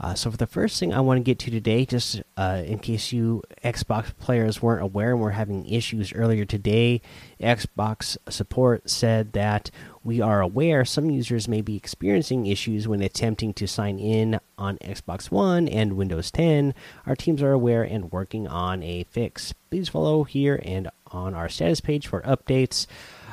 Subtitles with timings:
[0.00, 2.78] Uh, so, for the first thing I want to get to today, just uh, in
[2.78, 7.00] case you Xbox players weren't aware and were having issues earlier today,
[7.40, 9.72] Xbox support said that
[10.04, 14.78] we are aware some users may be experiencing issues when attempting to sign in on
[14.78, 16.74] Xbox One and Windows 10.
[17.04, 19.52] Our teams are aware and working on a fix.
[19.68, 22.86] Please follow here and on our status page for updates.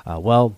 [0.04, 0.56] Uh, well,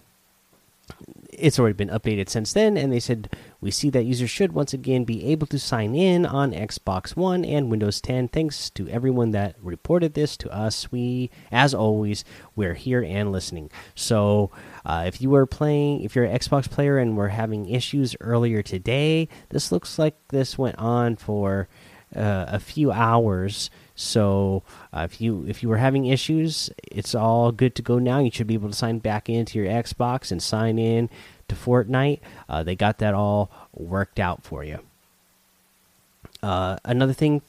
[1.31, 3.29] it's already been updated since then, and they said
[3.59, 7.43] we see that users should once again be able to sign in on Xbox One
[7.43, 8.27] and Windows 10.
[8.27, 10.91] Thanks to everyone that reported this to us.
[10.91, 12.23] We, as always,
[12.55, 13.71] we're here and listening.
[13.95, 14.51] So,
[14.85, 18.61] uh, if you were playing, if you're an Xbox player and were having issues earlier
[18.61, 21.67] today, this looks like this went on for
[22.15, 23.69] uh, a few hours.
[23.95, 28.19] So uh, if you if you were having issues, it's all good to go now.
[28.19, 31.09] You should be able to sign back into your Xbox and sign in
[31.47, 32.19] to Fortnite.
[32.49, 34.79] Uh, they got that all worked out for you.
[36.43, 37.41] Uh, another thing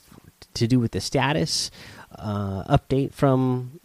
[0.54, 1.70] to do with the status
[2.16, 3.80] uh, update from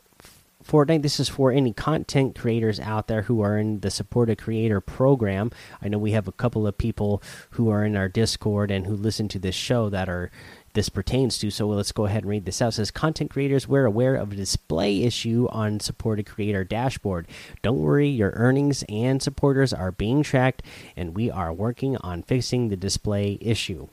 [0.63, 1.01] Fortnite.
[1.01, 5.51] This is for any content creators out there who are in the supported creator program.
[5.81, 8.95] I know we have a couple of people who are in our Discord and who
[8.95, 10.31] listen to this show that are
[10.73, 11.51] this pertains to.
[11.51, 12.69] So let's go ahead and read this out.
[12.69, 17.27] It says content creators we're aware of a display issue on supported creator dashboard.
[17.61, 20.63] Don't worry, your earnings and supporters are being tracked,
[20.95, 23.87] and we are working on fixing the display issue.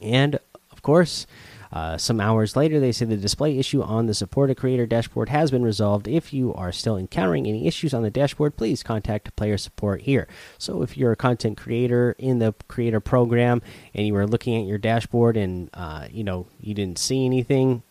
[0.00, 0.38] And
[0.70, 1.26] of course,
[1.72, 5.50] uh, some hours later, they say the display issue on the supported creator dashboard has
[5.50, 6.08] been resolved.
[6.08, 10.28] If you are still encountering any issues on the dashboard, please contact player support here.
[10.58, 13.62] So, if you're a content creator in the creator program
[13.94, 17.82] and you were looking at your dashboard and uh, you know you didn't see anything,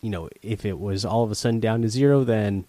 [0.00, 2.64] you know if it was all of a sudden down to zero, then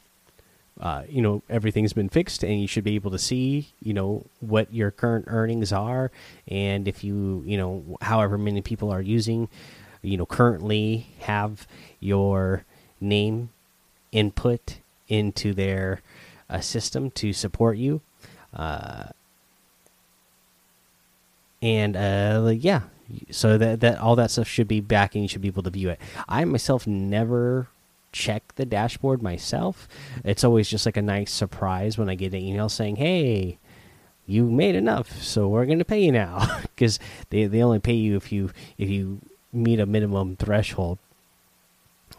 [0.79, 4.25] uh, you know everything's been fixed and you should be able to see you know
[4.41, 6.11] what your current earnings are
[6.49, 9.47] and if you you know however many people are using
[10.05, 11.67] you know currently have
[11.99, 12.63] your
[13.01, 13.49] name
[14.11, 16.01] input into their
[16.49, 18.01] uh, system to support you.
[18.53, 19.05] Uh,
[21.61, 22.81] and uh, yeah
[23.31, 25.69] so that that all that stuff should be back and you should be able to
[25.69, 25.99] view it.
[26.27, 27.67] I myself never
[28.11, 29.87] check the dashboard myself.
[30.23, 33.57] It's always just like a nice surprise when i get an email saying hey
[34.25, 36.61] you made enough so we're going to pay you now.
[36.75, 36.99] Because
[37.29, 39.21] they, they only pay you if you if you
[39.55, 40.97] meet a minimum threshold.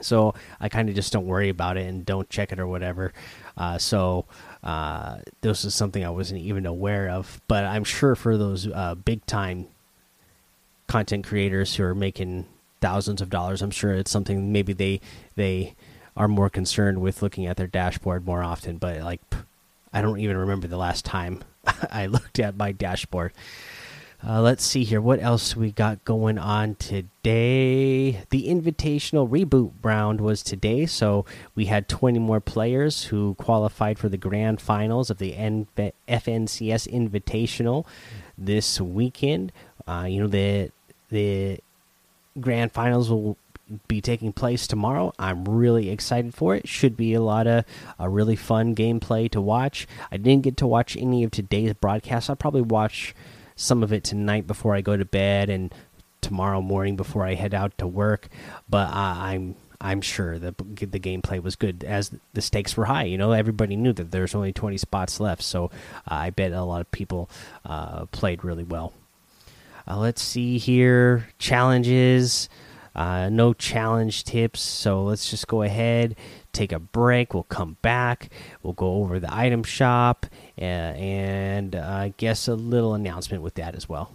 [0.00, 3.12] So I kind of just don't worry about it and don't check it or whatever.
[3.56, 4.26] Uh, so
[4.62, 7.40] uh, this is something I wasn't even aware of.
[7.48, 9.66] But I'm sure for those uh, big time
[10.86, 12.46] content creators who are making
[12.80, 15.00] thousands of dollars, I'm sure it's something maybe they
[15.34, 15.74] they
[16.16, 18.78] are more concerned with looking at their dashboard more often.
[18.78, 19.20] But like,
[19.92, 21.42] I don't even remember the last time
[21.90, 23.32] I looked at my dashboard.
[24.24, 25.00] Uh, let's see here.
[25.00, 28.22] What else we got going on today?
[28.30, 34.08] The Invitational Reboot round was today, so we had 20 more players who qualified for
[34.08, 37.86] the grand finals of the FNCS Invitational
[38.38, 39.52] this weekend.
[39.86, 40.70] Uh, you know the
[41.10, 41.60] the
[42.40, 43.36] grand finals will
[43.88, 45.12] be taking place tomorrow.
[45.18, 46.68] I'm really excited for it.
[46.68, 47.64] Should be a lot of
[47.98, 49.86] a really fun gameplay to watch.
[50.10, 52.30] I didn't get to watch any of today's broadcast.
[52.30, 53.14] I'll probably watch
[53.56, 55.74] some of it tonight before I go to bed and
[56.20, 58.28] tomorrow morning before I head out to work.
[58.68, 63.04] But uh, I'm I'm sure the the gameplay was good as the stakes were high.
[63.04, 66.62] You know, everybody knew that there's only 20 spots left, so uh, I bet a
[66.62, 67.28] lot of people
[67.64, 68.92] uh, played really well.
[69.88, 72.48] Uh, let's see here challenges.
[72.96, 76.16] Uh, no challenge tips, so let's just go ahead,
[76.52, 77.34] take a break.
[77.34, 78.30] We'll come back.
[78.62, 80.24] We'll go over the item shop
[80.58, 84.12] uh, and I guess a little announcement with that as well.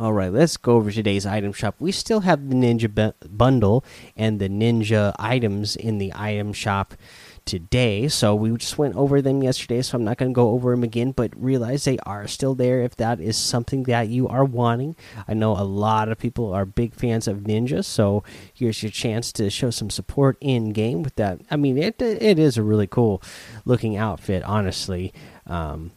[0.00, 1.76] All right, let's go over today's item shop.
[1.78, 3.84] We still have the Ninja bundle
[4.16, 6.94] and the Ninja items in the item shop
[7.44, 8.08] today.
[8.08, 10.82] So we just went over them yesterday, so I'm not going to go over them
[10.82, 14.96] again, but realize they are still there if that is something that you are wanting.
[15.26, 18.22] I know a lot of people are big fans of Ninja, so
[18.52, 21.40] here's your chance to show some support in game with that.
[21.50, 23.22] I mean, it it is a really cool
[23.64, 25.12] looking outfit, honestly.
[25.46, 25.92] Um,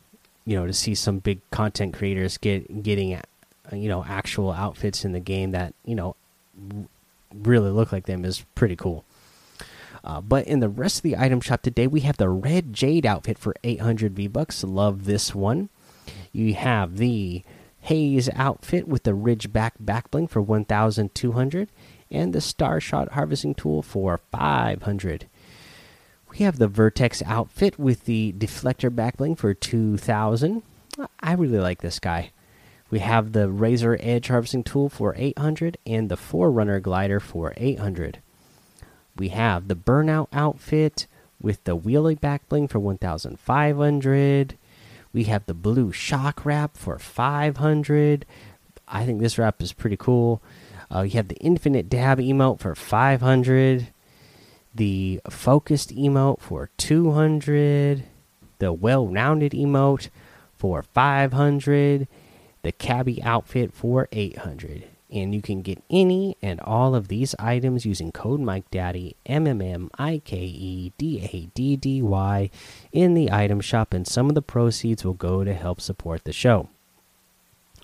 [0.45, 3.19] you know, to see some big content creators get getting
[3.71, 6.15] you know actual outfits in the game that you know
[7.33, 9.03] really look like them is pretty cool.
[10.05, 13.07] Uh, but in the rest of the item shop today, we have the red jade
[13.07, 14.63] outfit for 800 V bucks.
[14.63, 15.69] Love this one.
[16.31, 17.43] You have the
[17.81, 21.69] haze outfit with the ridge back back bling for 1,200,
[22.11, 25.27] and the Star Shot Harvesting Tool for 500.
[26.29, 30.61] We have the Vertex outfit with the Deflector backbling for 2000.
[31.19, 32.31] I really like this guy.
[32.91, 38.19] We have the Razor Edge Harvesting Tool for 800 and the Forerunner Glider for 800.
[39.17, 41.07] We have the Burnout outfit
[41.41, 44.57] with the Wheelie backbling for 1500.
[45.13, 48.25] We have the Blue Shock Wrap for 500.
[48.87, 50.41] I think this wrap is pretty cool.
[50.93, 53.87] Uh, you have the Infinite Dab emote for 500.
[54.73, 58.03] The Focused emote for 200.
[58.59, 60.09] The Well Rounded emote
[60.57, 62.07] for 500.
[62.63, 64.85] The Cabbie outfit for 800
[65.15, 69.47] and you can get any and all of these items using code Mike Daddy M
[69.47, 72.49] M M I K E D A D D Y
[72.91, 76.33] in the item shop, and some of the proceeds will go to help support the
[76.33, 76.69] show.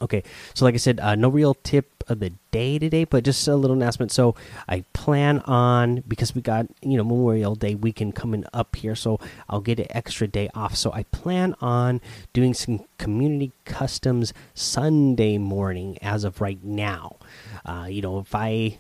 [0.02, 3.48] Okay, so like I said, uh, no real tip of the day today, but just
[3.48, 4.12] a little announcement.
[4.12, 4.36] So
[4.68, 9.20] I plan on because we got you know Memorial Day weekend coming up here, so
[9.50, 10.76] I'll get an extra day off.
[10.76, 12.02] So I plan on
[12.34, 17.18] doing some community customs Sunday morning as of right now.
[17.66, 18.80] Uh, you know, if I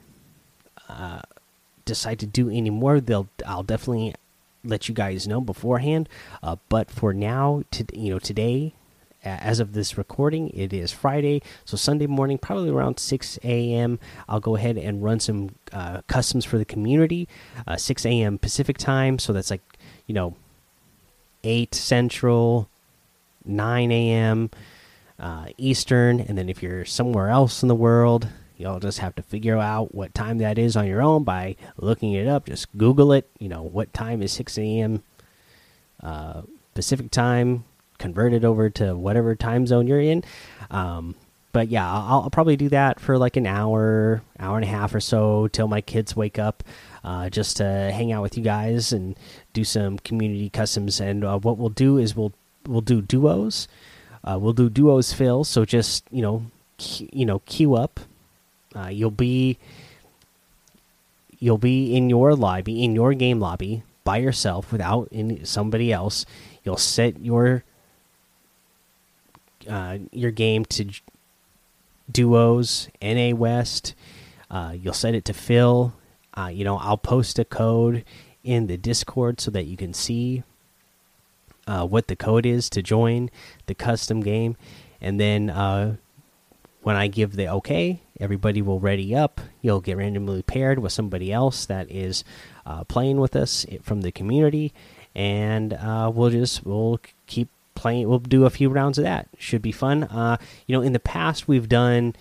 [0.89, 1.21] uh,
[1.85, 4.15] decide to do any more, they'll I'll definitely
[4.63, 6.09] let you guys know beforehand.
[6.43, 8.73] Uh, but for now, to you know today
[9.23, 13.99] as of this recording, it is Friday, so Sunday morning, probably around 6 a.m.
[14.27, 17.27] I'll go ahead and run some uh, customs for the community,
[17.67, 18.37] uh, 6 a.m.
[18.37, 19.61] Pacific time, so that's like
[20.07, 20.35] you know
[21.43, 22.67] 8 Central,
[23.45, 24.49] 9 a.m.
[25.19, 28.27] Uh, Eastern, and then if you're somewhere else in the world,
[28.57, 32.13] you'll just have to figure out what time that is on your own by looking
[32.13, 32.47] it up.
[32.47, 33.29] Just Google it.
[33.37, 35.03] You know what time is 6 a.m.
[36.01, 36.41] Uh,
[36.73, 37.65] Pacific time
[38.01, 40.23] convert it over to whatever time zone you're in.
[40.71, 41.15] Um,
[41.53, 44.95] but yeah, I'll, I'll, probably do that for like an hour, hour and a half
[44.95, 46.63] or so till my kids wake up,
[47.03, 49.17] uh, just to hang out with you guys and
[49.53, 50.99] do some community customs.
[50.99, 52.33] And uh, what we'll do is we'll
[52.65, 53.67] we'll do duos.
[54.23, 55.43] Uh, we'll do duos fill.
[55.43, 56.45] So just you know,
[57.11, 57.99] you know, queue up.
[58.73, 59.57] Uh, you'll be
[61.39, 66.25] you'll be in your lobby, in your game lobby by yourself without any somebody else.
[66.63, 67.63] You'll set your
[69.69, 70.89] uh, your game to
[72.11, 73.95] duos, NA West.
[74.49, 75.93] Uh, you'll set it to fill.
[76.37, 78.03] Uh, you know, I'll post a code
[78.43, 80.43] in the Discord so that you can see
[81.67, 83.29] uh, what the code is to join
[83.67, 84.57] the custom game.
[84.99, 85.97] And then uh,
[86.81, 89.41] when I give the okay, everybody will ready up.
[89.61, 92.23] You'll get randomly paired with somebody else that is
[92.65, 94.73] uh, playing with us from the community,
[95.15, 95.77] and
[96.13, 98.07] we'll just we'll keep playing.
[98.07, 99.27] We'll do a few rounds of that.
[99.37, 100.03] Should be fun.
[100.03, 100.37] Uh,
[100.67, 102.15] you know, in the past we've done.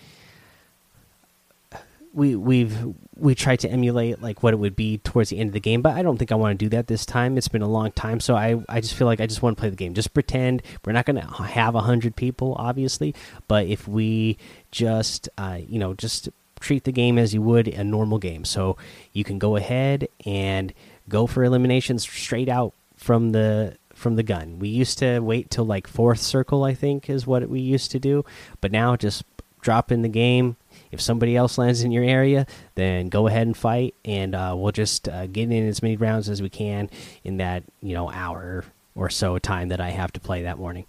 [2.13, 2.77] We we've
[3.15, 5.81] we tried to emulate like what it would be towards the end of the game,
[5.81, 7.37] but I don't think I want to do that this time.
[7.37, 9.61] It's been a long time, so I I just feel like I just want to
[9.61, 9.93] play the game.
[9.93, 13.15] Just pretend we're not going to have a hundred people, obviously,
[13.47, 14.37] but if we
[14.71, 16.27] just uh, you know just
[16.59, 18.75] treat the game as you would a normal game, so
[19.13, 20.73] you can go ahead and
[21.07, 24.59] go for eliminations straight out from the from the gun.
[24.59, 27.99] We used to wait till like fourth circle, I think, is what we used to
[27.99, 28.25] do.
[28.59, 29.23] But now just
[29.61, 30.57] drop in the game.
[30.91, 34.73] If somebody else lands in your area, then go ahead and fight, and uh, we'll
[34.73, 36.89] just uh, get in as many rounds as we can
[37.23, 38.65] in that you know hour
[38.95, 40.85] or so time that I have to play that morning.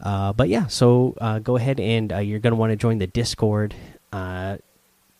[0.00, 2.98] Uh, but yeah, so uh, go ahead and uh, you're going to want to join
[2.98, 3.74] the Discord
[4.12, 4.56] uh,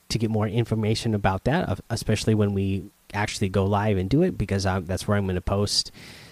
[0.08, 4.36] to get more information about that, especially when we actually go live and do it,
[4.36, 5.92] because I'm, that's where I'm going to post